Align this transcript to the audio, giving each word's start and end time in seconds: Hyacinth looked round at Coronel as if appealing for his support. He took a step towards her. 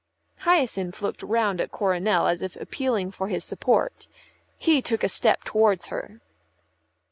Hyacinth 0.39 1.03
looked 1.03 1.21
round 1.21 1.61
at 1.61 1.71
Coronel 1.71 2.25
as 2.25 2.41
if 2.41 2.55
appealing 2.55 3.11
for 3.11 3.27
his 3.27 3.43
support. 3.43 4.07
He 4.57 4.81
took 4.81 5.03
a 5.03 5.07
step 5.09 5.43
towards 5.43 5.85
her. 5.93 6.19